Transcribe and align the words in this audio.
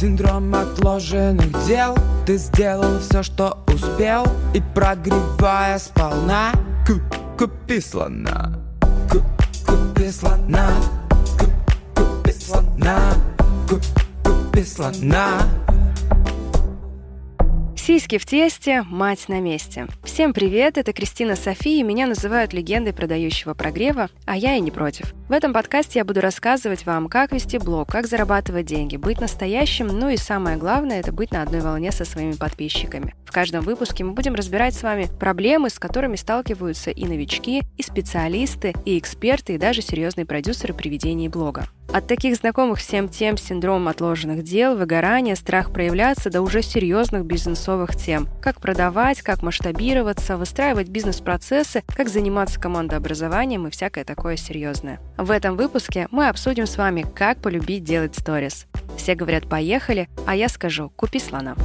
Синдром 0.00 0.54
отложенных 0.54 1.66
дел. 1.66 1.96
Ты 2.24 2.36
сделал 2.36 3.00
все, 3.00 3.24
что 3.24 3.58
успел 3.66 4.24
И 4.54 4.62
прогревая 4.72 5.76
сполна. 5.80 6.52
Купи 7.36 7.80
слона 7.80 8.52
Купи 9.10 10.10
слона 10.10 10.70
Купи 11.96 12.32
слона 12.32 13.12
Купи 14.22 14.64
слона 14.64 15.42
Сиськи 17.88 18.18
в 18.18 18.26
тесте, 18.26 18.82
мать 18.82 19.30
на 19.30 19.40
месте. 19.40 19.86
Всем 20.04 20.34
привет, 20.34 20.76
это 20.76 20.92
Кристина 20.92 21.36
Софи, 21.36 21.80
и 21.80 21.82
меня 21.82 22.06
называют 22.06 22.52
легендой 22.52 22.92
продающего 22.92 23.54
прогрева, 23.54 24.10
а 24.26 24.36
я 24.36 24.56
и 24.56 24.60
не 24.60 24.70
против. 24.70 25.14
В 25.30 25.32
этом 25.32 25.54
подкасте 25.54 26.00
я 26.00 26.04
буду 26.04 26.20
рассказывать 26.20 26.84
вам, 26.84 27.08
как 27.08 27.32
вести 27.32 27.56
блог, 27.56 27.88
как 27.88 28.06
зарабатывать 28.06 28.66
деньги, 28.66 28.98
быть 28.98 29.22
настоящим, 29.22 29.86
ну 29.86 30.10
и 30.10 30.18
самое 30.18 30.58
главное, 30.58 31.00
это 31.00 31.12
быть 31.12 31.32
на 31.32 31.40
одной 31.40 31.62
волне 31.62 31.90
со 31.90 32.04
своими 32.04 32.32
подписчиками. 32.32 33.14
В 33.24 33.32
каждом 33.32 33.64
выпуске 33.64 34.04
мы 34.04 34.12
будем 34.12 34.34
разбирать 34.34 34.74
с 34.74 34.82
вами 34.82 35.08
проблемы, 35.18 35.70
с 35.70 35.78
которыми 35.78 36.16
сталкиваются 36.16 36.90
и 36.90 37.06
новички, 37.06 37.62
и 37.78 37.82
специалисты, 37.82 38.74
и 38.84 38.98
эксперты, 38.98 39.54
и 39.54 39.58
даже 39.58 39.80
серьезные 39.80 40.26
продюсеры 40.26 40.74
при 40.74 40.90
ведении 40.90 41.28
блога. 41.28 41.68
От 41.90 42.06
таких 42.06 42.36
знакомых 42.36 42.80
всем 42.80 43.08
тем 43.08 43.38
синдром 43.38 43.88
отложенных 43.88 44.44
дел, 44.44 44.76
выгорания, 44.76 45.34
страх 45.34 45.72
проявляться 45.72 46.28
до 46.28 46.42
уже 46.42 46.60
серьезных 46.60 47.24
бизнесовых 47.24 47.77
тем. 47.86 48.28
Как 48.42 48.60
продавать, 48.60 49.22
как 49.22 49.42
масштабироваться, 49.42 50.36
выстраивать 50.36 50.88
бизнес-процессы, 50.88 51.82
как 51.86 52.08
заниматься 52.08 52.60
командообразованием 52.60 53.66
и 53.66 53.70
всякое 53.70 54.04
такое 54.04 54.36
серьезное. 54.36 55.00
В 55.16 55.30
этом 55.30 55.56
выпуске 55.56 56.08
мы 56.10 56.28
обсудим 56.28 56.66
с 56.66 56.76
вами, 56.76 57.06
как 57.14 57.40
полюбить 57.40 57.84
делать 57.84 58.16
сторис. 58.16 58.66
Все 58.96 59.14
говорят 59.14 59.48
«поехали», 59.48 60.08
а 60.26 60.34
я 60.34 60.48
скажу 60.48 60.90
«купи 60.96 61.20
слона». 61.20 61.56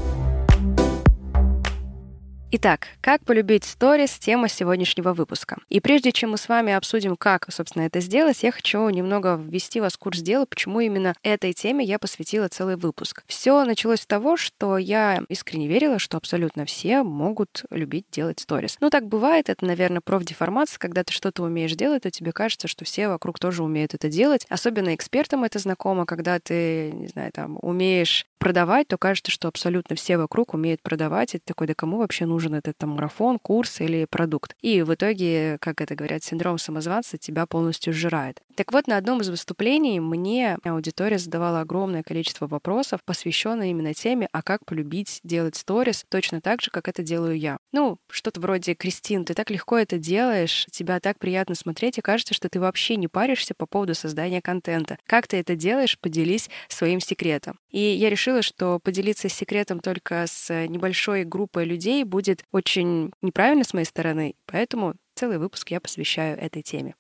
Итак, 2.55 2.89
как 3.01 3.25
полюбить 3.25 3.63
сторис– 3.63 4.11
тема 4.19 4.47
сегодняшнего 4.47 5.13
выпуска. 5.13 5.57
И 5.69 5.79
прежде 5.79 6.11
чем 6.11 6.29
мы 6.29 6.37
с 6.37 6.47
вами 6.47 6.71
обсудим, 6.71 7.15
как, 7.15 7.51
собственно, 7.51 7.81
это 7.81 7.99
сделать, 7.99 8.43
я 8.43 8.51
хочу 8.51 8.87
немного 8.89 9.41
ввести 9.43 9.81
вас 9.81 9.93
в 9.93 9.97
курс 9.97 10.19
дела, 10.19 10.45
почему 10.45 10.79
именно 10.79 11.15
этой 11.23 11.53
теме 11.53 11.83
я 11.83 11.97
посвятила 11.97 12.49
целый 12.49 12.75
выпуск. 12.75 13.23
Все 13.25 13.65
началось 13.65 14.01
с 14.01 14.05
того, 14.05 14.37
что 14.37 14.77
я 14.77 15.23
искренне 15.29 15.67
верила, 15.67 15.97
что 15.97 16.15
абсолютно 16.15 16.65
все 16.65 17.01
могут 17.01 17.65
любить 17.71 18.05
делать 18.11 18.39
сторис. 18.39 18.77
Ну, 18.81 18.91
так 18.91 19.07
бывает, 19.07 19.49
это, 19.49 19.65
наверное, 19.65 20.01
профдеформация, 20.01 20.77
когда 20.77 21.03
ты 21.03 21.11
что-то 21.11 21.41
умеешь 21.41 21.73
делать, 21.73 22.03
то 22.03 22.11
тебе 22.11 22.33
кажется, 22.33 22.67
что 22.67 22.85
все 22.85 23.07
вокруг 23.07 23.39
тоже 23.39 23.63
умеют 23.63 23.95
это 23.95 24.09
делать. 24.09 24.45
Особенно 24.47 24.93
экспертам 24.93 25.43
это 25.43 25.57
знакомо, 25.57 26.05
когда 26.05 26.39
ты, 26.39 26.91
не 26.91 27.07
знаю, 27.07 27.31
там, 27.31 27.57
умеешь 27.63 28.27
продавать, 28.43 28.89
то 28.89 28.97
кажется, 28.97 29.31
что 29.31 29.47
абсолютно 29.47 29.95
все 29.95 30.17
вокруг 30.17 30.53
умеют 30.53 30.81
продавать. 30.81 31.31
Ты 31.31 31.39
такой, 31.45 31.65
да 31.65 31.73
кому 31.75 31.99
вообще 31.99 32.25
нужен 32.25 32.53
этот 32.55 32.77
там, 32.77 32.89
марафон, 32.89 33.39
курс 33.39 33.79
или 33.79 34.03
продукт? 34.03 34.53
И 34.61 34.81
в 34.81 34.93
итоге, 34.93 35.57
как 35.61 35.79
это 35.79 35.95
говорят, 35.95 36.25
синдром 36.25 36.57
самозванца 36.57 37.17
тебя 37.17 37.45
полностью 37.45 37.93
сжирает. 37.93 38.41
Так 38.55 38.73
вот, 38.73 38.85
на 38.85 38.97
одном 38.97 39.21
из 39.21 39.29
выступлений 39.29 40.01
мне 40.01 40.57
аудитория 40.65 41.19
задавала 41.19 41.61
огромное 41.61 42.03
количество 42.03 42.45
вопросов, 42.45 42.99
посвященных 43.05 43.67
именно 43.67 43.93
теме, 43.93 44.27
а 44.33 44.41
как 44.43 44.65
полюбить 44.65 45.21
делать 45.23 45.55
сторис 45.55 46.03
точно 46.09 46.41
так 46.41 46.61
же, 46.61 46.69
как 46.69 46.89
это 46.89 47.01
делаю 47.01 47.39
я. 47.39 47.57
Ну, 47.71 47.97
что-то 48.11 48.41
вроде 48.41 48.75
«Кристин, 48.75 49.23
ты 49.23 49.35
так 49.35 49.51
легко 49.51 49.77
это 49.77 49.97
делаешь, 49.97 50.67
тебя 50.69 50.99
так 50.99 51.17
приятно 51.17 51.55
смотреть, 51.55 51.97
и 51.97 52.01
кажется, 52.01 52.33
что 52.33 52.49
ты 52.49 52.59
вообще 52.59 52.97
не 52.97 53.07
паришься 53.07 53.53
по 53.57 53.65
поводу 53.65 53.95
создания 53.95 54.41
контента. 54.41 54.97
Как 55.07 55.27
ты 55.27 55.37
это 55.37 55.55
делаешь? 55.55 55.97
Поделись 55.97 56.49
своим 56.67 56.99
секретом». 56.99 57.57
И 57.71 57.79
я 57.79 58.09
решила 58.09 58.32
решила, 58.33 58.41
что 58.41 58.79
поделиться 58.79 59.29
секретом 59.29 59.79
только 59.79 60.25
с 60.27 60.49
небольшой 60.67 61.23
группой 61.23 61.65
людей 61.65 62.03
будет 62.03 62.43
очень 62.51 63.11
неправильно 63.21 63.63
с 63.63 63.73
моей 63.73 63.85
стороны, 63.85 64.35
поэтому 64.45 64.95
целый 65.15 65.37
выпуск 65.37 65.69
я 65.69 65.79
посвящаю 65.79 66.37
этой 66.39 66.63
теме. 66.63 66.95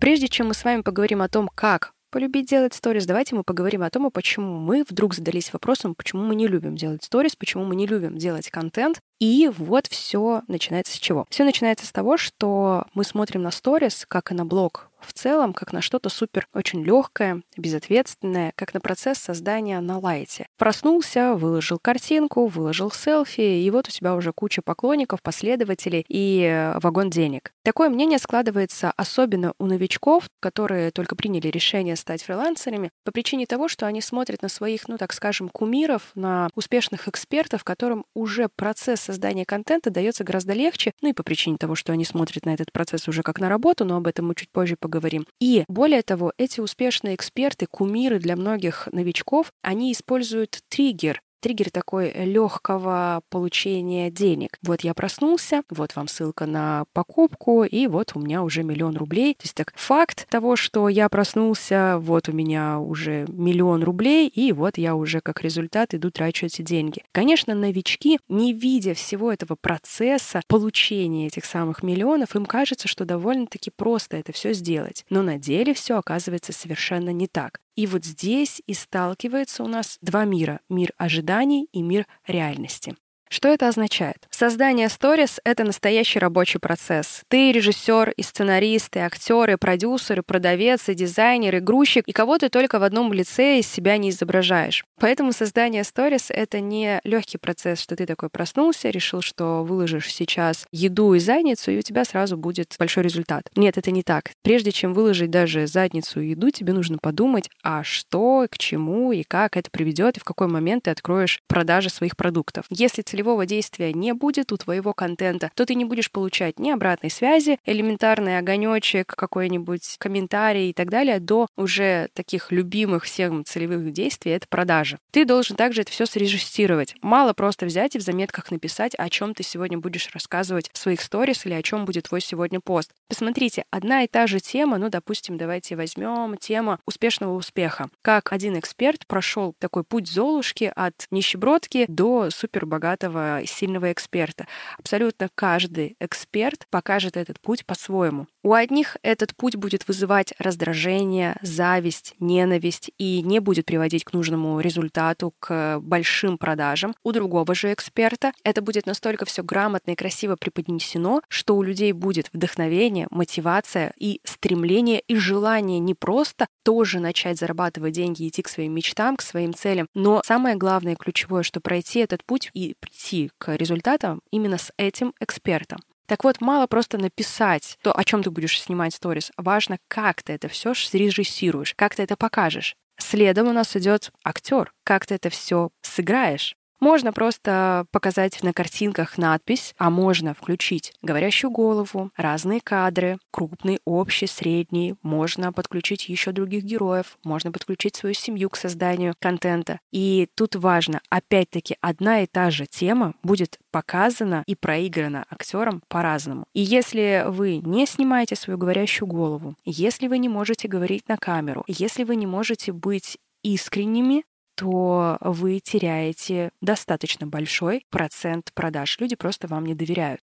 Прежде 0.00 0.28
чем 0.28 0.48
мы 0.48 0.54
с 0.54 0.64
вами 0.64 0.80
поговорим 0.80 1.20
о 1.20 1.28
том, 1.28 1.50
как 1.54 1.92
полюбить 2.10 2.48
делать 2.48 2.74
сторис, 2.74 3.06
давайте 3.06 3.34
мы 3.34 3.44
поговорим 3.44 3.82
о 3.82 3.90
том, 3.90 4.10
почему 4.10 4.58
мы 4.58 4.84
вдруг 4.88 5.14
задались 5.14 5.52
вопросом, 5.52 5.94
почему 5.94 6.24
мы 6.24 6.34
не 6.34 6.48
любим 6.48 6.74
делать 6.74 7.04
сторис, 7.04 7.36
почему 7.36 7.64
мы 7.64 7.76
не 7.76 7.86
любим 7.86 8.16
делать 8.16 8.50
контент. 8.50 9.00
И 9.20 9.50
вот 9.56 9.86
все 9.86 10.42
начинается 10.48 10.94
с 10.94 10.98
чего? 10.98 11.26
Все 11.28 11.44
начинается 11.44 11.86
с 11.86 11.92
того, 11.92 12.16
что 12.16 12.86
мы 12.94 13.04
смотрим 13.04 13.42
на 13.42 13.50
сторис, 13.50 14.06
как 14.08 14.32
и 14.32 14.34
на 14.34 14.46
блог 14.46 14.89
в 15.02 15.12
целом 15.12 15.52
как 15.52 15.72
на 15.72 15.80
что-то 15.80 16.08
супер 16.08 16.46
очень 16.54 16.84
легкое, 16.84 17.42
безответственное, 17.56 18.52
как 18.56 18.74
на 18.74 18.80
процесс 18.80 19.18
создания 19.18 19.80
на 19.80 19.98
лайте. 19.98 20.46
Проснулся, 20.58 21.34
выложил 21.34 21.78
картинку, 21.80 22.46
выложил 22.46 22.90
селфи, 22.90 23.40
и 23.40 23.70
вот 23.70 23.88
у 23.88 23.90
тебя 23.90 24.14
уже 24.14 24.32
куча 24.32 24.62
поклонников, 24.62 25.22
последователей 25.22 26.04
и 26.08 26.42
э, 26.42 26.78
вагон 26.78 27.10
денег. 27.10 27.52
Такое 27.64 27.88
мнение 27.88 28.18
складывается 28.18 28.92
особенно 28.96 29.52
у 29.58 29.66
новичков, 29.66 30.28
которые 30.40 30.90
только 30.90 31.16
приняли 31.16 31.48
решение 31.48 31.96
стать 31.96 32.22
фрилансерами, 32.22 32.90
по 33.04 33.12
причине 33.12 33.46
того, 33.46 33.68
что 33.68 33.86
они 33.86 34.00
смотрят 34.00 34.42
на 34.42 34.48
своих, 34.48 34.88
ну 34.88 34.96
так 34.96 35.12
скажем, 35.12 35.48
кумиров, 35.48 36.10
на 36.14 36.48
успешных 36.54 37.08
экспертов, 37.08 37.64
которым 37.64 38.04
уже 38.14 38.48
процесс 38.54 39.00
создания 39.00 39.44
контента 39.44 39.90
дается 39.90 40.24
гораздо 40.24 40.52
легче, 40.52 40.92
ну 41.00 41.10
и 41.10 41.12
по 41.12 41.22
причине 41.22 41.56
того, 41.56 41.74
что 41.74 41.92
они 41.92 42.04
смотрят 42.04 42.46
на 42.46 42.54
этот 42.54 42.72
процесс 42.72 43.08
уже 43.08 43.22
как 43.22 43.40
на 43.40 43.48
работу, 43.48 43.84
но 43.84 43.96
об 43.96 44.06
этом 44.06 44.28
мы 44.28 44.34
чуть 44.34 44.50
позже 44.50 44.76
поговорим 44.78 44.89
поговорим. 44.90 45.26
И 45.40 45.64
более 45.68 46.02
того, 46.02 46.32
эти 46.36 46.60
успешные 46.60 47.14
эксперты, 47.14 47.66
кумиры 47.66 48.18
для 48.18 48.36
многих 48.36 48.88
новичков, 48.92 49.52
они 49.62 49.92
используют 49.92 50.60
триггер, 50.68 51.22
триггер 51.40 51.70
такой 51.70 52.12
легкого 52.12 53.22
получения 53.28 54.10
денег. 54.10 54.58
Вот 54.62 54.82
я 54.82 54.94
проснулся, 54.94 55.62
вот 55.70 55.96
вам 55.96 56.08
ссылка 56.08 56.46
на 56.46 56.84
покупку, 56.92 57.64
и 57.64 57.86
вот 57.86 58.12
у 58.14 58.20
меня 58.20 58.42
уже 58.42 58.62
миллион 58.62 58.96
рублей. 58.96 59.34
То 59.34 59.44
есть 59.44 59.54
так 59.54 59.72
факт 59.74 60.26
того, 60.28 60.56
что 60.56 60.88
я 60.88 61.08
проснулся, 61.08 61.98
вот 61.98 62.28
у 62.28 62.32
меня 62.32 62.78
уже 62.78 63.26
миллион 63.28 63.82
рублей, 63.82 64.28
и 64.28 64.52
вот 64.52 64.78
я 64.78 64.94
уже 64.94 65.20
как 65.20 65.42
результат 65.42 65.94
иду 65.94 66.10
трачу 66.10 66.46
эти 66.46 66.62
деньги. 66.62 67.02
Конечно, 67.12 67.54
новички, 67.54 68.18
не 68.28 68.52
видя 68.52 68.94
всего 68.94 69.32
этого 69.32 69.56
процесса 69.60 70.42
получения 70.46 71.26
этих 71.26 71.44
самых 71.44 71.82
миллионов, 71.82 72.36
им 72.36 72.46
кажется, 72.46 72.88
что 72.88 73.04
довольно-таки 73.04 73.70
просто 73.70 74.16
это 74.16 74.32
все 74.32 74.52
сделать. 74.52 75.04
Но 75.10 75.22
на 75.22 75.38
деле 75.38 75.74
все 75.74 75.96
оказывается 75.98 76.52
совершенно 76.52 77.10
не 77.10 77.26
так. 77.26 77.60
И 77.80 77.86
вот 77.86 78.04
здесь 78.04 78.60
и 78.66 78.74
сталкивается 78.74 79.64
у 79.64 79.66
нас 79.66 79.96
два 80.02 80.26
мира. 80.26 80.60
Мир 80.68 80.92
ожиданий 80.98 81.66
и 81.72 81.80
мир 81.80 82.06
реальности. 82.26 82.94
Что 83.32 83.48
это 83.48 83.68
означает? 83.68 84.16
Создание 84.30 84.88
сторис— 84.88 85.38
это 85.44 85.62
настоящий 85.62 86.18
рабочий 86.18 86.58
процесс. 86.58 87.22
Ты 87.28 87.52
режиссер, 87.52 88.10
и 88.16 88.22
сценарист, 88.24 88.96
и 88.96 88.98
актер, 88.98 89.50
и 89.50 89.56
продюсер, 89.56 90.18
и 90.18 90.22
продавец, 90.22 90.88
и 90.88 90.94
дизайнер, 90.94 91.54
и 91.54 91.60
грузчик, 91.60 92.02
и 92.08 92.12
кого 92.12 92.38
ты 92.38 92.48
только 92.48 92.80
в 92.80 92.82
одном 92.82 93.12
лице 93.12 93.60
из 93.60 93.68
себя 93.68 93.98
не 93.98 94.10
изображаешь. 94.10 94.84
Поэтому 94.98 95.30
создание 95.30 95.84
сторис— 95.84 96.26
это 96.28 96.58
не 96.58 97.00
легкий 97.04 97.38
процесс, 97.38 97.80
что 97.80 97.94
ты 97.94 98.04
такой 98.04 98.30
проснулся, 98.30 98.90
решил, 98.90 99.22
что 99.22 99.62
выложишь 99.62 100.12
сейчас 100.12 100.66
еду 100.72 101.14
и 101.14 101.20
задницу, 101.20 101.70
и 101.70 101.78
у 101.78 101.82
тебя 101.82 102.04
сразу 102.04 102.36
будет 102.36 102.74
большой 102.80 103.04
результат. 103.04 103.44
Нет, 103.54 103.78
это 103.78 103.92
не 103.92 104.02
так. 104.02 104.32
Прежде 104.42 104.72
чем 104.72 104.92
выложить 104.92 105.30
даже 105.30 105.68
задницу 105.68 106.20
и 106.20 106.30
еду, 106.30 106.50
тебе 106.50 106.72
нужно 106.72 106.98
подумать, 106.98 107.48
а 107.62 107.84
что, 107.84 108.48
к 108.50 108.58
чему 108.58 109.12
и 109.12 109.22
как 109.22 109.56
это 109.56 109.70
приведет, 109.70 110.16
и 110.16 110.20
в 110.20 110.24
какой 110.24 110.48
момент 110.48 110.82
ты 110.84 110.90
откроешь 110.90 111.38
продажи 111.46 111.90
своих 111.90 112.16
продуктов. 112.16 112.64
Если 112.70 113.02
целевого 113.20 113.44
действия 113.44 113.92
не 113.92 114.14
будет 114.14 114.50
у 114.50 114.56
твоего 114.56 114.94
контента, 114.94 115.50
то 115.54 115.66
ты 115.66 115.74
не 115.74 115.84
будешь 115.84 116.10
получать 116.10 116.58
ни 116.58 116.70
обратной 116.70 117.10
связи, 117.10 117.58
элементарный 117.66 118.38
огонечек, 118.38 119.08
какой-нибудь 119.08 119.96
комментарий 119.98 120.70
и 120.70 120.72
так 120.72 120.88
далее, 120.88 121.20
до 121.20 121.46
уже 121.56 122.08
таких 122.14 122.50
любимых 122.50 123.04
всем 123.04 123.44
целевых 123.44 123.92
действий— 123.92 124.32
это 124.32 124.46
продажа. 124.48 124.98
Ты 125.10 125.26
должен 125.26 125.54
также 125.54 125.82
это 125.82 125.92
все 125.92 126.06
срежиссировать. 126.06 126.94
Мало 127.02 127.34
просто 127.34 127.66
взять 127.66 127.94
и 127.94 127.98
в 127.98 128.02
заметках 128.02 128.50
написать, 128.50 128.94
о 128.94 129.10
чем 129.10 129.34
ты 129.34 129.42
сегодня 129.42 129.76
будешь 129.76 130.08
рассказывать 130.14 130.70
в 130.72 130.78
своих 130.78 131.02
сторис 131.02 131.44
или 131.44 131.52
о 131.52 131.62
чем 131.62 131.84
будет 131.84 132.04
твой 132.04 132.22
сегодня 132.22 132.60
пост. 132.60 132.90
Посмотрите, 133.06 133.64
одна 133.70 134.04
и 134.04 134.06
та 134.06 134.26
же 134.26 134.40
тема, 134.40 134.78
ну, 134.78 134.88
допустим, 134.88 135.36
давайте 135.36 135.76
возьмем 135.76 136.38
тема 136.38 136.78
успешного 136.86 137.34
успеха. 137.34 137.90
Как 138.00 138.32
один 138.32 138.58
эксперт 138.58 139.06
прошел 139.06 139.54
такой 139.58 139.84
путь 139.84 140.08
Золушки 140.08 140.72
от 140.74 140.94
нищебродки 141.10 141.84
до 141.86 142.30
супербогатого 142.30 143.09
этого 143.10 143.46
сильного 143.46 143.92
эксперта. 143.92 144.46
Абсолютно 144.78 145.28
каждый 145.34 145.96
эксперт 146.00 146.66
покажет 146.70 147.16
этот 147.16 147.40
путь 147.40 147.66
по-своему. 147.66 148.26
У 148.42 148.54
одних 148.54 148.96
этот 149.02 149.34
путь 149.36 149.56
будет 149.56 149.86
вызывать 149.86 150.32
раздражение, 150.38 151.36
зависть, 151.42 152.14
ненависть 152.20 152.90
и 152.98 153.22
не 153.22 153.40
будет 153.40 153.66
приводить 153.66 154.04
к 154.04 154.12
нужному 154.12 154.60
результату, 154.60 155.34
к 155.38 155.78
большим 155.80 156.38
продажам. 156.38 156.94
У 157.02 157.12
другого 157.12 157.54
же 157.54 157.72
эксперта 157.72 158.32
это 158.44 158.62
будет 158.62 158.86
настолько 158.86 159.24
все 159.24 159.42
грамотно 159.42 159.90
и 159.90 159.96
красиво 159.96 160.36
преподнесено, 160.36 161.20
что 161.28 161.56
у 161.56 161.62
людей 161.62 161.92
будет 161.92 162.30
вдохновение, 162.32 163.06
мотивация 163.10 163.92
и 163.98 164.20
стремление 164.24 165.00
и 165.00 165.16
желание 165.16 165.78
не 165.78 165.94
просто 165.94 166.46
тоже 166.62 167.00
начать 167.00 167.38
зарабатывать 167.38 167.92
деньги, 167.92 168.26
идти 168.28 168.42
к 168.42 168.48
своим 168.48 168.74
мечтам, 168.74 169.16
к 169.16 169.22
своим 169.22 169.52
целям, 169.52 169.86
но 169.94 170.22
самое 170.24 170.56
главное 170.56 170.92
и 170.92 170.96
ключевое, 170.96 171.42
что 171.42 171.60
пройти 171.60 172.00
этот 172.00 172.24
путь 172.24 172.50
и 172.54 172.76
прийти 173.00 173.30
к 173.38 173.56
результатам 173.56 174.20
именно 174.30 174.58
с 174.58 174.72
этим 174.76 175.14
экспертом. 175.20 175.80
Так 176.06 176.24
вот, 176.24 176.40
мало 176.40 176.66
просто 176.66 176.98
написать 176.98 177.78
то, 177.82 177.96
о 177.96 178.04
чем 178.04 178.22
ты 178.22 178.30
будешь 178.30 178.60
снимать 178.60 178.94
сторис. 178.94 179.30
Важно, 179.36 179.78
как 179.88 180.22
ты 180.22 180.32
это 180.32 180.48
все 180.48 180.74
срежиссируешь, 180.74 181.74
как 181.76 181.94
ты 181.94 182.02
это 182.02 182.16
покажешь. 182.16 182.74
Следом 182.98 183.48
у 183.48 183.52
нас 183.52 183.76
идет 183.76 184.10
актер, 184.24 184.72
как 184.84 185.06
ты 185.06 185.14
это 185.14 185.30
все 185.30 185.70
сыграешь. 185.82 186.56
Можно 186.80 187.12
просто 187.12 187.86
показать 187.90 188.42
на 188.42 188.54
картинках 188.54 189.18
надпись, 189.18 189.74
а 189.76 189.90
можно 189.90 190.32
включить 190.32 190.94
говорящую 191.02 191.50
голову, 191.50 192.10
разные 192.16 192.60
кадры, 192.62 193.18
крупный, 193.30 193.80
общий, 193.84 194.26
средний. 194.26 194.94
Можно 195.02 195.52
подключить 195.52 196.08
еще 196.08 196.32
других 196.32 196.64
героев, 196.64 197.18
можно 197.22 197.52
подключить 197.52 197.96
свою 197.96 198.14
семью 198.14 198.48
к 198.48 198.56
созданию 198.56 199.14
контента. 199.18 199.78
И 199.92 200.28
тут 200.34 200.56
важно, 200.56 201.02
опять-таки, 201.10 201.76
одна 201.82 202.22
и 202.22 202.26
та 202.26 202.50
же 202.50 202.66
тема 202.66 203.14
будет 203.22 203.58
показана 203.70 204.42
и 204.46 204.54
проиграна 204.54 205.26
актером 205.28 205.82
по-разному. 205.88 206.44
И 206.54 206.60
если 206.62 207.24
вы 207.28 207.58
не 207.58 207.86
снимаете 207.86 208.36
свою 208.36 208.58
говорящую 208.58 209.06
голову, 209.06 209.54
если 209.66 210.08
вы 210.08 210.16
не 210.16 210.30
можете 210.30 210.66
говорить 210.66 211.08
на 211.08 211.18
камеру, 211.18 211.62
если 211.66 212.04
вы 212.04 212.16
не 212.16 212.26
можете 212.26 212.72
быть 212.72 213.18
искренними, 213.42 214.24
то 214.60 215.16
вы 215.22 215.58
теряете 215.60 216.50
достаточно 216.60 217.26
большой 217.26 217.86
процент 217.88 218.52
продаж. 218.52 218.98
Люди 219.00 219.16
просто 219.16 219.48
вам 219.48 219.64
не 219.64 219.74
доверяют. 219.74 220.20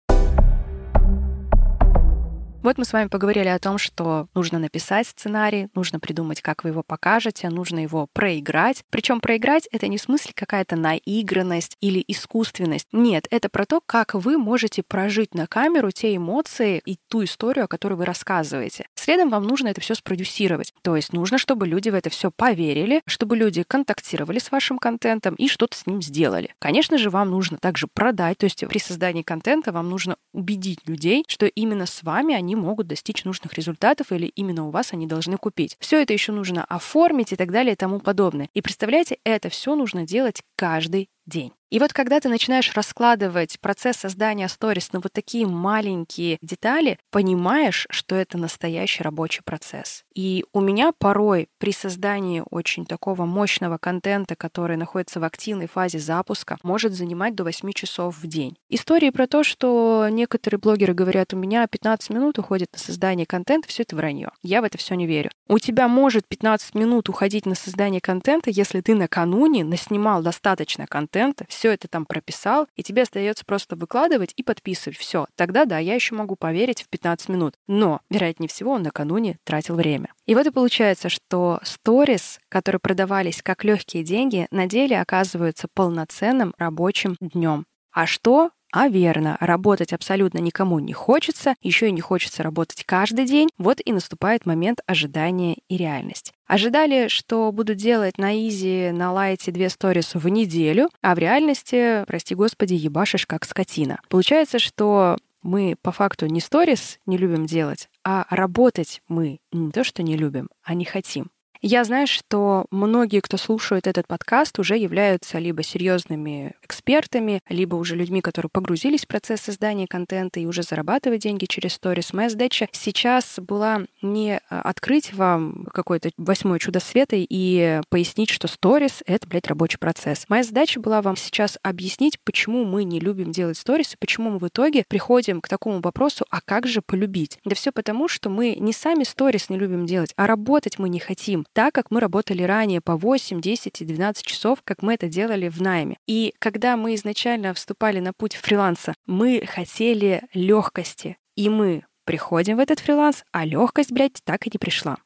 Вот 2.62 2.78
мы 2.78 2.84
с 2.84 2.92
вами 2.92 3.08
поговорили 3.08 3.48
о 3.48 3.58
том, 3.58 3.76
что 3.76 4.28
нужно 4.36 4.60
написать 4.60 5.08
сценарий, 5.08 5.66
нужно 5.74 5.98
придумать, 5.98 6.40
как 6.40 6.62
вы 6.62 6.70
его 6.70 6.84
покажете, 6.84 7.48
нужно 7.48 7.80
его 7.80 8.06
проиграть. 8.12 8.84
Причем 8.88 9.20
проиграть— 9.20 9.68
это 9.72 9.88
не 9.88 9.98
в 9.98 10.00
смысле 10.00 10.30
какая-то 10.32 10.76
наигранность 10.76 11.76
или 11.80 12.04
искусственность. 12.06 12.86
Нет, 12.92 13.26
это 13.32 13.48
про 13.48 13.66
то, 13.66 13.80
как 13.84 14.14
вы 14.14 14.38
можете 14.38 14.84
прожить 14.84 15.34
на 15.34 15.48
камеру 15.48 15.90
те 15.90 16.14
эмоции 16.14 16.80
и 16.86 16.98
ту 17.08 17.24
историю, 17.24 17.64
о 17.64 17.68
которой 17.68 17.94
вы 17.94 18.04
рассказываете. 18.04 18.86
Следом 18.94 19.30
вам 19.30 19.44
нужно 19.44 19.66
это 19.66 19.80
все 19.80 19.96
спродюсировать. 19.96 20.72
То 20.82 20.94
есть 20.94 21.12
нужно, 21.12 21.38
чтобы 21.38 21.66
люди 21.66 21.88
в 21.88 21.94
это 21.96 22.10
все 22.10 22.30
поверили, 22.30 23.02
чтобы 23.08 23.36
люди 23.36 23.64
контактировали 23.64 24.38
с 24.38 24.52
вашим 24.52 24.78
контентом 24.78 25.34
и 25.34 25.48
что-то 25.48 25.76
с 25.76 25.84
ним 25.88 26.00
сделали. 26.00 26.54
Конечно 26.60 26.96
же, 26.96 27.10
вам 27.10 27.32
нужно 27.32 27.58
также 27.58 27.88
продать, 27.88 28.38
то 28.38 28.44
есть 28.44 28.64
при 28.68 28.78
создании 28.78 29.22
контента 29.22 29.72
вам 29.72 29.90
нужно 29.90 30.14
убедить 30.32 30.86
людей, 30.86 31.24
что 31.26 31.46
именно 31.46 31.86
с 31.86 32.04
вами 32.04 32.36
они 32.36 32.51
могут 32.56 32.86
достичь 32.86 33.24
нужных 33.24 33.54
результатов 33.54 34.12
или 34.12 34.26
именно 34.26 34.66
у 34.66 34.70
вас 34.70 34.92
они 34.92 35.06
должны 35.06 35.36
купить. 35.36 35.76
Все 35.80 36.02
это 36.02 36.12
еще 36.12 36.32
нужно 36.32 36.64
оформить 36.64 37.32
и 37.32 37.36
так 37.36 37.50
далее 37.50 37.74
и 37.74 37.76
тому 37.76 38.00
подобное. 38.00 38.48
И 38.54 38.62
представляете, 38.62 39.18
это 39.24 39.48
все 39.48 39.74
нужно 39.74 40.06
делать 40.06 40.42
каждый 40.56 41.08
день. 41.26 41.52
И 41.72 41.78
вот 41.78 41.94
когда 41.94 42.20
ты 42.20 42.28
начинаешь 42.28 42.70
раскладывать 42.74 43.58
процесс 43.58 43.96
создания 43.96 44.46
сторис 44.48 44.92
на 44.92 45.00
вот 45.00 45.10
такие 45.10 45.46
маленькие 45.46 46.36
детали, 46.42 46.98
понимаешь, 47.10 47.86
что 47.88 48.14
это 48.14 48.36
настоящий 48.36 49.02
рабочий 49.02 49.40
процесс. 49.42 50.04
И 50.14 50.44
у 50.52 50.60
меня 50.60 50.92
порой 50.92 51.48
при 51.56 51.72
создании 51.72 52.42
очень 52.50 52.84
такого 52.84 53.24
мощного 53.24 53.78
контента, 53.78 54.36
который 54.36 54.76
находится 54.76 55.18
в 55.18 55.24
активной 55.24 55.66
фазе 55.66 55.98
запуска, 55.98 56.58
может 56.62 56.92
занимать 56.92 57.34
до 57.34 57.44
8 57.44 57.72
часов 57.72 58.18
в 58.18 58.26
день. 58.26 58.58
Истории 58.68 59.08
про 59.08 59.26
то, 59.26 59.42
что 59.42 60.08
некоторые 60.10 60.58
блогеры 60.58 60.92
говорят, 60.92 61.32
у 61.32 61.38
меня 61.38 61.66
15 61.66 62.10
минут 62.10 62.38
уходит 62.38 62.68
на 62.74 62.80
создание 62.80 63.24
контента, 63.24 63.68
все 63.68 63.84
это 63.84 63.96
вранье. 63.96 64.30
Я 64.42 64.60
в 64.60 64.64
это 64.64 64.76
все 64.76 64.94
не 64.94 65.06
верю. 65.06 65.30
У 65.48 65.58
тебя 65.58 65.88
может 65.88 66.28
15 66.28 66.74
минут 66.74 67.08
уходить 67.08 67.46
на 67.46 67.54
создание 67.54 68.02
контента, 68.02 68.50
если 68.50 68.82
ты 68.82 68.94
накануне 68.94 69.64
наснимал 69.64 70.22
достаточно 70.22 70.86
контента, 70.86 71.46
все 71.62 71.70
это 71.70 71.86
там 71.86 72.06
прописал, 72.06 72.66
и 72.74 72.82
тебе 72.82 73.02
остается 73.02 73.44
просто 73.44 73.76
выкладывать 73.76 74.32
и 74.34 74.42
подписывать. 74.42 74.98
Все. 74.98 75.26
Тогда 75.36 75.64
да, 75.64 75.78
я 75.78 75.94
еще 75.94 76.16
могу 76.16 76.34
поверить 76.34 76.82
в 76.82 76.88
15 76.88 77.28
минут. 77.28 77.54
Но, 77.68 78.00
вероятнее 78.10 78.48
всего, 78.48 78.72
он 78.72 78.82
накануне 78.82 79.38
тратил 79.44 79.76
время. 79.76 80.12
И 80.26 80.34
вот 80.34 80.44
и 80.44 80.50
получается, 80.50 81.08
что 81.08 81.60
сторис, 81.62 82.40
которые 82.48 82.80
продавались 82.80 83.42
как 83.44 83.62
легкие 83.62 84.02
деньги, 84.02 84.48
на 84.50 84.66
деле 84.66 85.00
оказываются 85.00 85.68
полноценным 85.72 86.52
рабочим 86.58 87.14
днем. 87.20 87.64
А 87.92 88.06
что 88.06 88.50
а 88.72 88.88
верно, 88.88 89.36
работать 89.38 89.92
абсолютно 89.92 90.38
никому 90.38 90.78
не 90.78 90.94
хочется, 90.94 91.54
еще 91.62 91.88
и 91.88 91.92
не 91.92 92.00
хочется 92.00 92.42
работать 92.42 92.84
каждый 92.84 93.26
день. 93.26 93.50
Вот 93.58 93.80
и 93.84 93.92
наступает 93.92 94.46
момент 94.46 94.80
ожидания 94.86 95.58
и 95.68 95.76
реальность. 95.76 96.32
Ожидали, 96.46 97.08
что 97.08 97.52
буду 97.52 97.74
делать 97.74 98.18
на 98.18 98.34
изи, 98.48 98.90
на 98.90 99.12
лайте 99.12 99.52
две 99.52 99.68
сторис 99.68 100.14
в 100.14 100.26
неделю, 100.28 100.88
а 101.02 101.14
в 101.14 101.18
реальности, 101.18 102.04
прости 102.06 102.34
господи, 102.34 102.74
ебашишь 102.74 103.26
как 103.26 103.44
скотина. 103.44 104.00
Получается, 104.08 104.58
что 104.58 105.18
мы 105.42 105.76
по 105.82 105.92
факту 105.92 106.26
не 106.26 106.40
сторис 106.40 106.98
не 107.04 107.18
любим 107.18 107.46
делать, 107.46 107.88
а 108.04 108.26
работать 108.30 109.02
мы 109.08 109.40
не 109.52 109.70
то, 109.70 109.84
что 109.84 110.02
не 110.02 110.16
любим, 110.16 110.48
а 110.62 110.74
не 110.74 110.84
хотим. 110.84 111.30
Я 111.64 111.84
знаю, 111.84 112.08
что 112.08 112.66
многие, 112.72 113.20
кто 113.20 113.36
слушает 113.36 113.86
этот 113.86 114.08
подкаст, 114.08 114.58
уже 114.58 114.76
являются 114.76 115.38
либо 115.38 115.62
серьезными 115.62 116.54
экспертами, 116.64 117.40
либо 117.48 117.76
уже 117.76 117.94
людьми, 117.94 118.20
которые 118.20 118.50
погрузились 118.52 119.04
в 119.04 119.06
процесс 119.06 119.42
создания 119.42 119.86
контента 119.86 120.40
и 120.40 120.46
уже 120.46 120.64
зарабатывают 120.64 121.22
деньги 121.22 121.44
через 121.44 121.74
сторис. 121.74 122.12
Моя 122.12 122.30
задача 122.30 122.66
сейчас 122.72 123.38
была 123.38 123.82
не 124.02 124.40
а, 124.50 124.62
открыть 124.62 125.14
вам 125.14 125.68
какое-то 125.72 126.10
восьмое 126.16 126.58
чудо 126.58 126.80
света 126.80 127.14
и 127.16 127.80
пояснить, 127.90 128.30
что 128.30 128.48
сторис— 128.48 129.04
это, 129.06 129.28
блядь, 129.28 129.46
рабочий 129.46 129.78
процесс. 129.78 130.24
Моя 130.28 130.42
задача 130.42 130.80
была 130.80 131.00
вам 131.00 131.14
сейчас 131.14 131.60
объяснить, 131.62 132.18
почему 132.24 132.64
мы 132.64 132.82
не 132.82 132.98
любим 132.98 133.30
делать 133.30 133.56
сторис 133.56 133.94
и 133.94 133.98
почему 133.98 134.30
мы 134.30 134.38
в 134.38 134.48
итоге 134.48 134.84
приходим 134.88 135.40
к 135.40 135.46
такому 135.46 135.80
вопросу, 135.80 136.26
а 136.28 136.40
как 136.40 136.66
же 136.66 136.82
полюбить? 136.82 137.38
Да 137.44 137.54
все 137.54 137.70
потому, 137.70 138.08
что 138.08 138.30
мы 138.30 138.56
не 138.58 138.72
сами 138.72 139.04
сторис 139.04 139.48
не 139.48 139.58
любим 139.58 139.86
делать, 139.86 140.12
а 140.16 140.26
работать 140.26 140.80
мы 140.80 140.88
не 140.88 140.98
хотим 140.98 141.44
так, 141.52 141.74
как 141.74 141.90
мы 141.90 142.00
работали 142.00 142.42
ранее 142.42 142.80
по 142.80 142.96
8, 142.96 143.40
10 143.40 143.80
и 143.80 143.84
12 143.84 144.24
часов, 144.24 144.60
как 144.64 144.82
мы 144.82 144.94
это 144.94 145.08
делали 145.08 145.48
в 145.48 145.60
найме. 145.60 145.96
И 146.06 146.34
когда 146.38 146.76
мы 146.76 146.94
изначально 146.94 147.54
вступали 147.54 148.00
на 148.00 148.12
путь 148.12 148.34
фриланса, 148.34 148.94
мы 149.06 149.44
хотели 149.46 150.22
легкости. 150.32 151.16
И 151.36 151.48
мы 151.48 151.84
приходим 152.04 152.56
в 152.56 152.60
этот 152.60 152.80
фриланс, 152.80 153.24
а 153.32 153.44
легкость, 153.44 153.92
блядь, 153.92 154.20
так 154.24 154.46
и 154.46 154.50
не 154.52 154.58
пришла. 154.58 154.96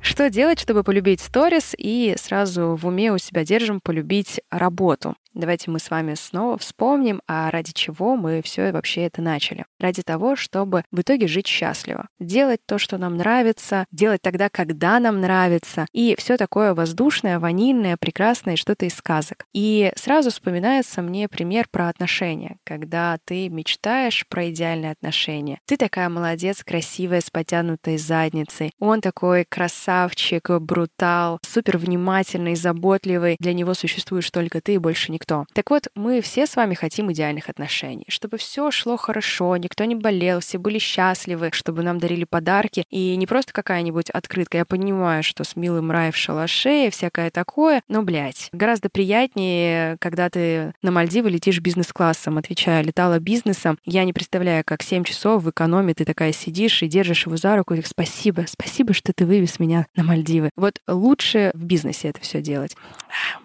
Что 0.00 0.30
делать, 0.30 0.58
чтобы 0.58 0.84
полюбить 0.84 1.20
сторис 1.20 1.74
и 1.76 2.14
сразу 2.18 2.76
в 2.76 2.86
уме 2.86 3.12
у 3.12 3.18
себя 3.18 3.44
держим 3.44 3.80
полюбить 3.80 4.40
работу? 4.50 5.16
Давайте 5.38 5.70
мы 5.70 5.78
с 5.78 5.88
вами 5.88 6.14
снова 6.14 6.58
вспомним, 6.58 7.22
а 7.28 7.48
ради 7.52 7.72
чего 7.72 8.16
мы 8.16 8.42
все 8.42 8.72
вообще 8.72 9.02
это 9.02 9.22
начали. 9.22 9.66
Ради 9.78 10.02
того, 10.02 10.34
чтобы 10.34 10.82
в 10.90 11.00
итоге 11.00 11.28
жить 11.28 11.46
счастливо. 11.46 12.08
Делать 12.18 12.58
то, 12.66 12.78
что 12.78 12.98
нам 12.98 13.16
нравится, 13.16 13.86
делать 13.92 14.20
тогда, 14.20 14.48
когда 14.48 14.98
нам 14.98 15.20
нравится. 15.20 15.86
И 15.92 16.16
все 16.18 16.38
такое 16.38 16.74
воздушное, 16.74 17.38
ванильное, 17.38 17.96
прекрасное, 17.96 18.56
что-то 18.56 18.86
из 18.86 18.96
сказок. 18.96 19.44
И 19.52 19.92
сразу 19.94 20.30
вспоминается 20.30 21.02
мне 21.02 21.28
пример 21.28 21.68
про 21.70 21.88
отношения, 21.88 22.56
когда 22.64 23.16
ты 23.24 23.48
мечтаешь 23.48 24.26
про 24.28 24.50
идеальные 24.50 24.90
отношения. 24.90 25.60
Ты 25.66 25.76
такая 25.76 26.08
молодец, 26.08 26.64
красивая, 26.64 27.20
с 27.20 27.30
потянутой 27.30 27.96
задницей. 27.96 28.72
Он 28.80 29.00
такой 29.00 29.44
красавчик, 29.48 30.50
брутал, 30.58 31.38
супер 31.46 31.78
внимательный, 31.78 32.56
заботливый. 32.56 33.36
Для 33.38 33.52
него 33.52 33.74
существуешь 33.74 34.32
только 34.32 34.60
ты 34.60 34.74
и 34.74 34.78
больше 34.78 35.12
никто 35.12 35.27
никто. 35.28 35.46
Так 35.52 35.70
вот, 35.70 35.88
мы 35.94 36.20
все 36.20 36.46
с 36.46 36.56
вами 36.56 36.74
хотим 36.74 37.12
идеальных 37.12 37.48
отношений, 37.48 38.04
чтобы 38.08 38.38
все 38.38 38.70
шло 38.70 38.96
хорошо, 38.96 39.56
никто 39.56 39.84
не 39.84 39.94
болел, 39.94 40.40
все 40.40 40.58
были 40.58 40.78
счастливы, 40.78 41.50
чтобы 41.52 41.82
нам 41.82 41.98
дарили 41.98 42.24
подарки, 42.24 42.84
и 42.90 43.16
не 43.16 43.26
просто 43.26 43.52
какая-нибудь 43.52 44.10
открытка. 44.10 44.58
Я 44.58 44.64
понимаю, 44.64 45.22
что 45.22 45.44
с 45.44 45.56
милым 45.56 45.90
рай 45.90 46.10
в 46.10 46.16
шалаше 46.16 46.86
и 46.86 46.90
всякое 46.90 47.30
такое, 47.30 47.82
но, 47.88 48.02
блядь, 48.02 48.48
гораздо 48.52 48.88
приятнее, 48.88 49.96
когда 50.00 50.30
ты 50.30 50.72
на 50.82 50.90
Мальдивы 50.90 51.30
летишь 51.30 51.60
бизнес-классом, 51.60 52.38
отвечая, 52.38 52.82
летала 52.82 53.18
бизнесом. 53.18 53.78
Я 53.84 54.04
не 54.04 54.12
представляю, 54.12 54.64
как 54.64 54.82
7 54.82 55.04
часов 55.04 55.42
в 55.42 55.50
экономе 55.50 55.94
ты 55.94 56.04
такая 56.04 56.32
сидишь 56.32 56.82
и 56.82 56.88
держишь 56.88 57.26
его 57.26 57.36
за 57.36 57.56
руку 57.56 57.74
и 57.74 57.78
так, 57.78 57.86
спасибо, 57.86 58.44
спасибо, 58.48 58.94
что 58.94 59.12
ты 59.12 59.26
вывез 59.26 59.58
меня 59.58 59.86
на 59.94 60.04
Мальдивы. 60.04 60.50
Вот 60.56 60.80
лучше 60.86 61.50
в 61.54 61.64
бизнесе 61.64 62.08
это 62.08 62.20
все 62.20 62.40
делать. 62.40 62.76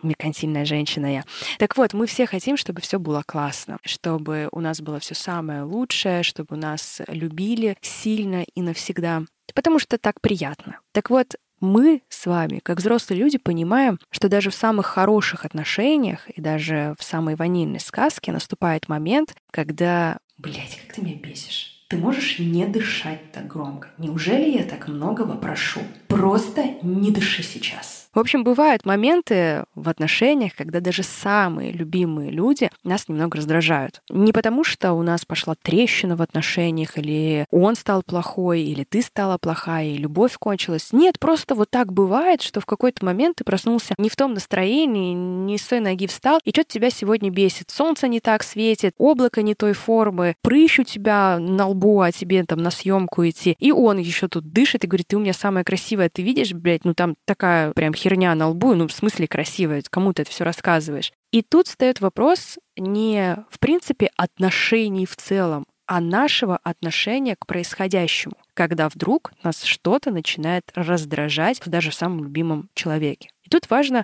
Меркантильная 0.01 0.65
женщина 0.65 1.13
я. 1.13 1.23
Так 1.63 1.77
вот, 1.77 1.93
мы 1.93 2.07
все 2.07 2.25
хотим, 2.25 2.57
чтобы 2.57 2.81
все 2.81 2.99
было 2.99 3.23
классно, 3.25 3.77
чтобы 3.85 4.49
у 4.51 4.59
нас 4.59 4.81
было 4.81 4.99
все 4.99 5.15
самое 5.15 5.63
лучшее, 5.63 6.21
чтобы 6.21 6.57
нас 6.57 7.01
любили 7.07 7.77
сильно 7.79 8.43
и 8.53 8.61
навсегда. 8.61 9.21
Потому 9.55 9.79
что 9.79 9.97
так 9.97 10.19
приятно. 10.19 10.81
Так 10.91 11.09
вот, 11.09 11.37
мы 11.61 12.01
с 12.09 12.25
вами, 12.25 12.59
как 12.61 12.79
взрослые 12.79 13.21
люди, 13.21 13.37
понимаем, 13.37 13.97
что 14.11 14.27
даже 14.27 14.49
в 14.49 14.55
самых 14.55 14.87
хороших 14.87 15.45
отношениях 15.45 16.29
и 16.29 16.41
даже 16.41 16.95
в 16.99 17.03
самой 17.05 17.35
ванильной 17.35 17.79
сказке 17.79 18.33
наступает 18.33 18.89
момент, 18.89 19.33
когда, 19.49 20.17
блядь, 20.37 20.77
как 20.85 20.95
ты 20.97 21.01
меня 21.01 21.15
бесишь. 21.15 21.85
Ты 21.87 21.95
можешь 21.95 22.39
не 22.39 22.65
дышать 22.65 23.31
так 23.31 23.47
громко. 23.47 23.87
Неужели 23.97 24.49
я 24.49 24.63
так 24.63 24.89
многого 24.89 25.35
прошу? 25.35 25.79
Просто 26.13 26.75
не 26.83 27.09
дыши 27.09 27.41
сейчас. 27.41 28.03
В 28.13 28.19
общем, 28.19 28.43
бывают 28.43 28.85
моменты 28.85 29.63
в 29.73 29.89
отношениях, 29.89 30.53
когда 30.55 30.79
даже 30.79 31.01
самые 31.01 31.71
любимые 31.71 32.29
люди 32.29 32.69
нас 32.83 33.09
немного 33.09 33.37
раздражают. 33.37 34.03
Не 34.09 34.31
потому, 34.31 34.63
что 34.63 34.93
у 34.93 35.01
нас 35.01 35.25
пошла 35.25 35.55
трещина 35.59 36.15
в 36.15 36.21
отношениях, 36.21 36.99
или 36.99 37.47
он 37.49 37.75
стал 37.75 38.03
плохой, 38.03 38.61
или 38.61 38.83
ты 38.83 39.01
стала 39.01 39.39
плохая, 39.39 39.87
и 39.87 39.97
любовь 39.97 40.37
кончилась. 40.37 40.89
Нет, 40.91 41.17
просто 41.17 41.55
вот 41.55 41.71
так 41.71 41.91
бывает, 41.91 42.43
что 42.43 42.61
в 42.61 42.67
какой-то 42.67 43.03
момент 43.03 43.37
ты 43.37 43.43
проснулся 43.43 43.95
не 43.97 44.09
в 44.09 44.15
том 44.15 44.35
настроении, 44.35 45.15
не 45.15 45.57
с 45.57 45.65
той 45.65 45.79
ноги 45.79 46.05
встал, 46.05 46.39
и 46.45 46.51
что-то 46.51 46.69
тебя 46.69 46.91
сегодня 46.91 47.31
бесит. 47.31 47.71
Солнце 47.71 48.07
не 48.07 48.19
так 48.19 48.43
светит, 48.43 48.93
облако 48.99 49.41
не 49.41 49.55
той 49.55 49.73
формы, 49.73 50.35
прыщ 50.43 50.77
у 50.77 50.83
тебя 50.83 51.39
на 51.39 51.67
лбу, 51.67 52.01
а 52.01 52.11
тебе 52.11 52.43
там 52.43 52.59
на 52.59 52.69
съемку 52.69 53.27
идти. 53.27 53.55
И 53.57 53.71
он 53.71 53.97
еще 53.97 54.27
тут 54.27 54.51
дышит 54.53 54.83
и 54.83 54.87
говорит, 54.87 55.07
ты 55.07 55.17
у 55.17 55.19
меня 55.19 55.33
самая 55.33 55.63
красивая, 55.63 56.02
ты 56.09 56.21
видишь, 56.21 56.53
блядь, 56.53 56.85
ну 56.85 56.93
там 56.93 57.15
такая 57.25 57.71
прям 57.73 57.93
херня 57.93 58.33
на 58.35 58.49
лбу, 58.49 58.73
ну, 58.73 58.87
в 58.87 58.93
смысле 58.93 59.27
красивая, 59.27 59.83
кому 59.89 60.13
ты 60.13 60.23
это 60.23 60.31
все 60.31 60.43
рассказываешь. 60.43 61.11
И 61.31 61.41
тут 61.41 61.67
встает 61.67 62.01
вопрос 62.01 62.59
не, 62.77 63.37
в 63.49 63.59
принципе, 63.59 64.11
отношений 64.15 65.05
в 65.05 65.15
целом, 65.15 65.65
а 65.85 65.99
нашего 65.99 66.57
отношения 66.57 67.35
к 67.35 67.45
происходящему, 67.45 68.35
когда 68.53 68.89
вдруг 68.89 69.33
нас 69.43 69.63
что-то 69.63 70.11
начинает 70.11 70.71
раздражать 70.75 71.61
даже 71.65 71.91
в 71.91 71.95
самом 71.95 72.23
любимом 72.23 72.69
человеке. 72.73 73.29
И 73.43 73.49
тут 73.49 73.69
важно 73.69 74.03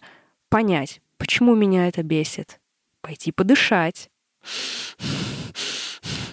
понять, 0.50 1.02
почему 1.18 1.56
меня 1.56 1.88
это 1.88 2.04
бесит. 2.04 2.60
Пойти 3.02 3.32
подышать. 3.32 4.10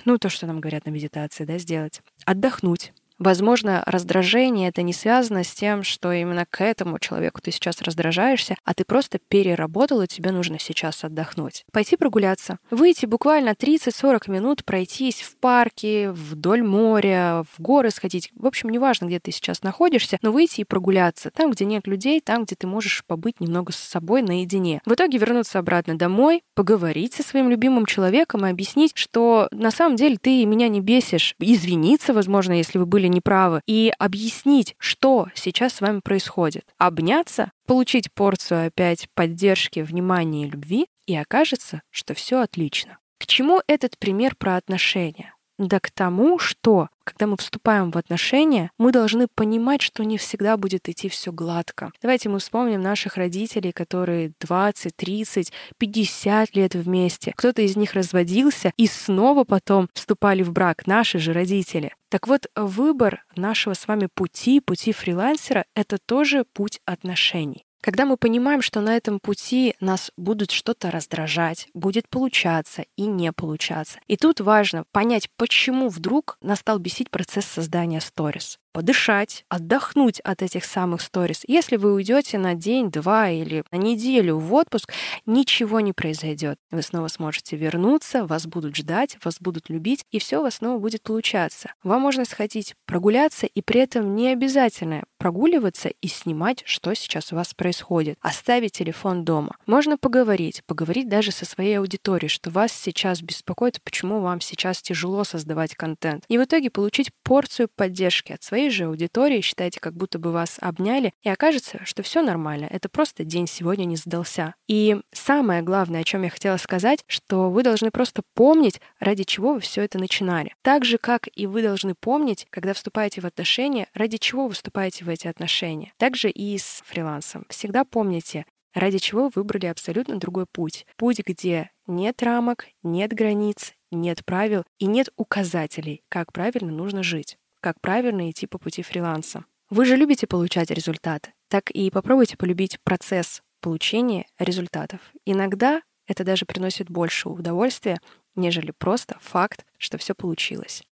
Ну, 0.05 0.19
то, 0.19 0.29
что 0.29 0.47
нам 0.47 0.61
говорят 0.61 0.87
на 0.87 0.91
медитации, 0.91 1.45
да, 1.45 1.59
сделать. 1.59 2.01
Отдохнуть 2.25 2.93
Возможно, 3.19 3.83
раздражение 3.87 4.69
это 4.69 4.83
не 4.83 4.93
связано 4.93 5.43
с 5.43 5.53
тем, 5.53 5.83
что 5.83 6.13
именно 6.13 6.45
к 6.45 6.63
этому 6.63 6.99
человеку 6.99 7.41
ты 7.41 7.51
сейчас 7.51 7.81
раздражаешься, 7.81 8.57
а 8.65 8.75
ты 8.75 8.85
просто 8.85 9.19
переработал, 9.19 10.03
и 10.03 10.07
тебе 10.07 10.33
нужно 10.33 10.59
сейчас 10.59 11.03
отдохнуть. 11.03 11.65
Пойти 11.73 11.97
прогуляться. 11.97 12.59
Выйти 12.71 13.07
буквально 13.07 13.51
30-40 13.51 14.31
минут, 14.31 14.65
пройтись 14.65 15.23
в 15.23 15.37
парке, 15.37 16.11
вдоль 16.11 16.63
моря, 16.63 17.45
в 17.57 17.61
горы 17.61 17.91
сходить. 17.91 18.31
В 18.35 18.47
общем, 18.47 18.69
неважно, 18.69 19.07
где 19.07 19.19
ты 19.19 19.33
сейчас 19.33 19.63
находишься, 19.63 20.19
но 20.23 20.31
выйти 20.31 20.61
и 20.61 20.65
прогуляться. 20.65 21.31
Там, 21.31 21.51
где 21.51 21.65
нет 21.65 21.87
людей, 21.87 22.21
там, 22.21 22.45
где 22.45 22.55
ты 22.55 22.67
можешь 22.67 23.05
побыть 23.07 23.41
немного 23.41 23.73
с 23.73 23.77
собой 23.77 24.23
наедине. 24.23 24.81
В 24.85 24.93
итоге 24.93 25.19
вернуться 25.19 25.59
обратно 25.59 25.97
домой, 25.97 26.43
поговорить 26.55 27.15
со 27.15 27.23
своим 27.23 27.49
любимым 27.49 27.87
человеком 27.87 28.45
и 28.45 28.51
объяснить, 28.51 28.93
что 28.95 29.49
на 29.51 29.71
самом 29.71 29.97
деле 29.97 30.19
ты 30.21 30.45
меня 30.45 30.69
не 30.69 30.81
бесишь. 30.81 31.35
Извиниться, 31.39 32.13
возможно, 32.13 32.53
если 32.53 32.79
вы 32.79 32.87
были 32.87 33.06
были 33.07 33.15
неправы, 33.15 33.61
и 33.67 33.93
объяснить, 33.99 34.75
что 34.79 35.29
сейчас 35.35 35.75
с 35.75 35.81
вами 35.81 36.01
происходит. 36.01 36.65
Обняться, 36.79 37.53
получить 37.67 38.13
порцию 38.13 38.67
опять 38.69 39.09
поддержки, 39.15 39.81
внимания 39.81 40.45
и 40.47 40.51
любви, 40.51 40.87
и 41.07 41.17
окажется, 41.17 41.83
что 41.91 42.15
все 42.15 42.41
отлично. 42.41 42.99
К 43.19 43.27
чему 43.27 43.63
этот 43.67 43.99
пример 43.99 44.35
про 44.37 44.57
отношения? 44.57 45.36
Да 45.59 45.81
к 45.81 45.91
тому, 45.91 46.39
что 46.39 46.89
когда 47.05 47.27
мы 47.27 47.37
вступаем 47.37 47.91
в 47.91 47.97
отношения, 47.97 48.71
мы 48.79 48.93
должны 48.93 49.27
понимать, 49.27 49.81
что 49.81 50.05
не 50.05 50.19
всегда 50.19 50.57
будет 50.57 50.89
идти 50.89 51.09
все 51.09 51.33
гладко. 51.33 51.93
Давайте 52.03 52.29
мы 52.29 52.41
вспомним 52.41 52.83
наших 52.83 53.17
родителей, 53.17 53.73
которые 53.73 54.33
20, 54.41 54.95
30, 54.95 55.53
50 55.79 56.57
лет 56.57 56.75
вместе. 56.75 57.33
Кто-то 57.37 57.63
из 57.63 57.77
них 57.77 57.95
разводился 57.95 58.73
и 58.77 58.87
снова 58.87 59.45
потом 59.45 59.89
вступали 59.95 60.43
в 60.43 60.53
брак, 60.53 60.87
наши 60.87 61.19
же 61.19 61.33
родители. 61.33 61.95
Так 62.09 62.29
вот, 62.29 62.47
выбор 62.55 63.25
нашего 63.35 63.75
с 63.75 63.89
вами 63.89 64.09
пути, 64.13 64.61
пути 64.61 64.93
фрилансера, 64.93 65.65
это 65.75 65.99
тоже 65.99 66.45
путь 66.53 66.81
отношений. 66.85 67.66
Когда 67.87 68.05
мы 68.05 68.17
понимаем, 68.17 68.63
что 68.63 68.81
на 68.81 68.97
этом 68.97 69.21
пути 69.21 69.77
нас 69.79 70.11
будут 70.17 70.51
что-то 70.51 70.91
раздражать, 70.91 71.69
будет 71.73 72.09
получаться 72.09 72.85
и 72.97 73.03
не 73.03 73.31
получаться. 73.31 74.01
И 74.09 74.17
тут 74.17 74.41
важно 74.41 74.83
понять, 74.91 75.31
почему 75.37 75.89
вдруг 75.89 76.37
настал 76.41 76.81
бесить 76.81 77.13
процесс 77.13 77.45
создания 77.45 78.01
сторис 78.01 78.59
подышать, 78.77 79.47
отдохнуть 79.49 80.21
от 80.21 80.43
этих 80.43 80.67
самых 80.67 81.01
сторис. 81.01 81.45
Если 81.47 81.77
вы 81.77 81.95
уйдете 81.95 82.37
на 82.37 82.55
день, 82.55 82.91
два 82.91 83.31
или 83.31 83.65
на 83.73 83.79
неделю 83.79 84.37
в 84.37 84.53
отпуск, 84.53 84.93
ничего 85.25 85.81
не 85.81 85.95
произойдет. 85.95 86.59
Вы 86.71 86.83
снова 86.83 87.09
сможете 87.09 87.57
вернуться, 87.57 88.27
вас 88.27 88.47
будут 88.47 88.77
ждать, 88.77 89.17
вас 89.25 89.39
будут 89.41 89.71
любить, 89.71 90.05
и 90.11 90.19
все 90.19 90.41
у 90.41 90.43
вас 90.43 90.57
снова 90.57 90.79
будет 90.79 91.03
получаться. 91.03 91.73
Вам 91.83 92.03
можно 92.03 92.27
сходить 92.27 92.75
прогуляться, 92.85 93.47
и 93.47 93.63
при 93.63 93.81
этом 93.81 94.15
не 94.15 94.29
обязательно 94.29 95.05
прогуливаться 95.17 95.89
и 95.89 96.07
снимать, 96.07 96.63
что 96.67 96.93
сейчас 96.93 97.33
у 97.33 97.37
вас 97.37 97.55
происходит. 97.55 98.19
Оставить 98.21 98.73
телефон 98.73 99.25
дома. 99.25 99.57
Можно 99.65 99.97
поговорить, 99.97 100.61
поговорить 100.67 101.09
даже 101.09 101.33
со 101.33 101.47
своей 101.47 101.79
аудиторией, 101.79 102.29
что 102.29 102.51
вас 102.51 102.73
сейчас 102.73 103.23
беспокоит, 103.23 103.81
почему 103.83 104.21
вам 104.21 104.43
сейчас 104.43 104.83
тяжело 104.83 105.25
создавать 105.25 105.75
контент. 105.75 106.25
И 106.29 106.37
в 106.37 106.45
итоге 106.45 106.69
получить 106.69 107.09
порцию 107.23 107.71
поддержки 107.75 108.33
от 108.33 108.43
своей 108.43 108.66
же 108.71 108.85
аудитории, 108.85 109.41
считайте, 109.41 109.81
как 109.81 109.95
будто 109.95 110.19
бы 110.19 110.33
вас 110.33 110.59
обняли, 110.61 111.13
и 111.23 111.29
окажется, 111.29 111.81
что 111.85 112.03
все 112.03 112.23
нормально, 112.23 112.67
это 112.71 112.89
просто 112.89 113.25
день 113.25 113.47
сегодня 113.47 113.85
не 113.85 113.97
сдался. 113.97 114.55
И 114.67 115.01
самое 115.13 115.63
главное, 115.63 116.01
о 116.01 116.05
чем 116.05 116.23
я 116.23 116.31
хотела 116.31 116.57
сказать, 116.57 117.05
что 117.07 117.51
вы 117.51 117.63
должны 117.63 117.91
просто 117.91 118.23
помнить, 118.35 118.81
ради 119.01 119.25
чего 119.25 119.55
вы 119.55 119.61
все 119.61 119.83
это 119.83 119.99
начинали. 119.99 120.55
Так 120.63 120.85
же, 120.85 120.99
как 120.99 121.29
и 121.35 121.47
вы 121.47 121.63
должны 121.63 121.95
помнить, 121.95 122.47
когда 122.51 122.75
вступаете 122.75 123.21
в 123.21 123.27
отношения, 123.27 123.89
ради 123.95 124.17
чего 124.17 124.47
вы 124.47 124.55
вступаете 124.55 125.05
в 125.05 125.09
эти 125.09 125.27
отношения. 125.29 125.93
Также 125.97 126.31
и 126.31 126.57
с 126.59 126.83
фрилансом. 126.87 127.45
Всегда 127.49 127.85
помните, 127.85 128.47
ради 128.75 128.99
чего 128.99 129.31
выбрали 129.35 129.67
абсолютно 129.67 130.19
другой 130.19 130.47
путь. 130.51 130.87
Путь, 130.97 131.21
где 131.25 131.71
нет 131.87 132.23
рамок, 132.23 132.67
нет 132.83 133.13
границ, 133.13 133.75
нет 133.91 134.25
правил 134.25 134.65
и 134.79 134.87
нет 134.87 135.09
указателей, 135.17 136.03
как 136.09 136.33
правильно 136.33 136.73
нужно 136.73 137.03
жить 137.03 137.39
как 137.67 137.81
правильно 137.81 138.31
идти 138.31 138.47
по 138.47 138.59
пути 138.59 138.83
фриланса. 138.83 139.45
Вы 139.71 139.87
же 139.87 139.97
любите 139.97 140.29
получать 140.29 140.71
результаты, 140.71 141.33
так 141.49 141.69
и 141.73 141.91
попробуйте 141.91 142.37
полюбить 142.37 142.79
процесс 142.85 143.43
получения 143.61 144.27
результатов. 144.39 145.01
Иногда 145.25 145.83
это 146.07 146.23
даже 146.23 146.47
приносит 146.47 146.89
больше 146.89 147.29
удовольствия, 147.29 147.99
нежели 148.37 148.71
просто 148.71 149.19
факт, 149.21 149.67
что 149.79 149.99
все 149.99 150.15
получилось. 150.15 150.85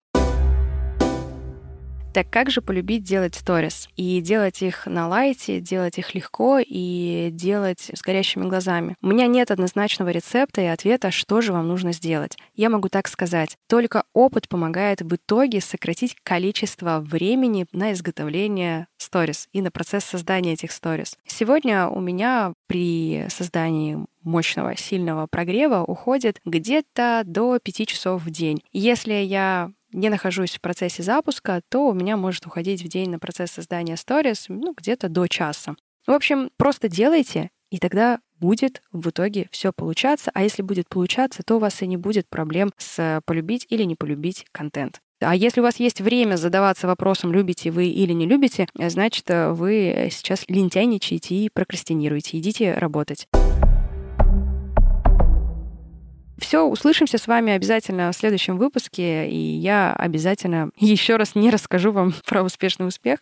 Так 2.15 2.31
как 2.31 2.49
же 2.49 2.63
полюбить 2.63 3.03
делать 3.03 3.35
сторис? 3.35 3.89
И 3.97 4.21
делать 4.21 4.63
их 4.63 4.87
на 4.87 5.09
лайте, 5.09 5.59
делать 5.59 5.99
их 5.99 6.15
легко 6.15 6.61
и 6.65 7.31
делать 7.33 7.91
с 7.93 8.03
горящими 8.03 8.49
глазами. 8.49 8.95
У 9.03 9.09
меня 9.09 9.27
нет 9.27 9.51
однозначного 9.51 10.11
рецепта 10.11 10.61
и 10.61 10.67
ответа, 10.67 11.11
что 11.11 11.41
же 11.41 11.53
вам 11.53 11.67
нужно 11.67 11.93
сделать. 11.93 12.37
Я 12.55 12.71
могу 12.71 12.89
так 12.89 13.09
сказать. 13.09 13.57
Только 13.69 14.05
опыт 14.13 14.49
помогает 14.49 15.03
в 15.03 15.13
итоге 15.13 15.61
сократить 15.61 16.15
количество 16.23 17.01
времени 17.01 17.67
на 17.73 17.93
изготовление 17.93 18.87
сторис 18.97 19.49
и 19.53 19.61
на 19.61 19.73
процесс 19.73 20.05
создания 20.05 20.53
этих 20.53 20.71
сторис. 20.71 21.17
Сегодня 21.27 21.89
у 21.89 22.01
меня 22.01 22.53
при 22.69 23.27
создании 23.29 23.99
мощного, 24.23 24.77
сильного 24.77 25.27
прогрева 25.27 25.83
уходит 25.83 26.41
где-то 26.45 27.23
до 27.27 27.59
5 27.59 27.89
часов 27.89 28.23
в 28.23 28.31
день. 28.31 28.63
Если 28.73 29.15
я 29.15 29.73
не 29.95 30.09
нахожусь 30.09 30.57
в 30.57 30.61
процессе 30.61 31.03
запуска, 31.03 31.63
то 31.71 31.89
у 31.89 31.95
меня 31.95 32.17
может 32.17 32.47
уходить 32.47 32.83
в 32.83 32.89
день 32.89 33.11
на 33.11 33.19
процесс 33.19 33.53
создания 33.53 33.97
сторис 33.97 34.47
ну, 34.49 34.75
где-то 34.77 35.09
до 35.09 35.27
часа. 35.29 35.77
В 36.07 36.11
общем, 36.11 36.51
просто 36.59 36.89
делайте, 36.89 37.51
и 37.71 37.79
тогда 37.79 38.19
будет 38.39 38.83
в 38.93 39.09
итоге 39.09 39.49
все 39.51 39.73
получаться. 39.73 40.31
А 40.35 40.43
если 40.43 40.63
будет 40.63 40.89
получаться, 40.89 41.43
то 41.43 41.57
у 41.57 41.59
вас 41.59 41.81
и 41.81 41.87
не 41.87 41.97
будет 41.97 42.29
проблем 42.29 42.73
с 42.77 43.23
полюбить 43.25 43.67
или 43.71 43.85
не 43.85 43.95
полюбить 43.95 44.45
контент. 44.53 45.01
А 45.21 45.35
если 45.35 45.61
у 45.61 45.63
вас 45.63 45.81
есть 45.81 46.01
время 46.01 46.37
задаваться 46.37 46.87
вопросом, 46.87 47.33
любите 47.33 47.71
вы 47.71 47.87
или 47.87 48.13
не 48.13 48.27
любите, 48.27 48.67
значит, 48.75 49.25
вы 49.29 50.09
сейчас 50.11 50.45
лентяйничаете 50.49 51.35
и 51.37 51.49
прокрастинируете. 51.49 52.39
Идите 52.39 52.75
работать. 52.75 53.27
Все, 56.39 56.67
услышимся 56.67 57.19
с 57.19 57.27
вами 57.27 57.53
обязательно 57.53 58.11
в 58.11 58.17
следующем 58.17 58.59
выпуске, 58.59 59.29
и 59.29 59.37
я 59.37 59.93
обязательно 59.93 60.71
еще 60.77 61.17
раз 61.17 61.35
не 61.35 61.51
расскажу 61.51 61.93
вам 61.93 62.15
про 62.27 62.43
успешный 62.43 62.87
успех. 62.87 63.21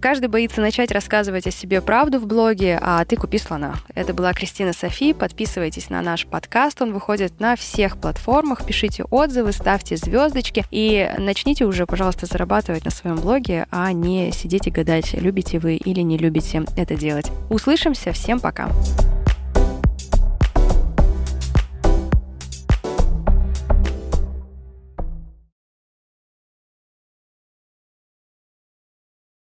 Каждый 0.00 0.28
боится 0.28 0.60
начать 0.60 0.92
рассказывать 0.92 1.48
о 1.48 1.50
себе 1.50 1.80
правду 1.80 2.20
в 2.20 2.26
блоге, 2.26 2.78
а 2.80 3.04
ты 3.04 3.16
купи 3.16 3.38
слона. 3.38 3.74
Это 3.92 4.14
была 4.14 4.32
Кристина 4.34 4.72
Софи. 4.72 5.12
Подписывайтесь 5.12 5.90
на 5.90 6.00
наш 6.00 6.26
подкаст. 6.26 6.80
Он 6.80 6.92
выходит 6.92 7.40
на 7.40 7.56
всех 7.56 7.96
платформах. 7.96 8.64
Пишите 8.64 9.02
отзывы, 9.04 9.50
ставьте 9.50 9.96
звездочки 9.96 10.64
и 10.70 11.10
начните 11.18 11.64
уже, 11.64 11.86
пожалуйста, 11.86 12.26
зарабатывать 12.26 12.84
на 12.84 12.92
своем 12.92 13.16
блоге, 13.16 13.66
а 13.72 13.90
не 13.92 14.30
сидеть 14.30 14.68
и 14.68 14.70
гадать, 14.70 15.14
любите 15.14 15.58
вы 15.58 15.74
или 15.74 16.02
не 16.02 16.18
любите 16.18 16.62
это 16.76 16.94
делать. 16.94 17.32
Услышимся. 17.50 18.12
Всем 18.12 18.38
пока. 18.38 18.68
Пока. 18.68 19.15